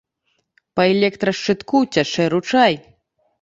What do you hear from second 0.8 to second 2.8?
электрашчытку цячэ ручай.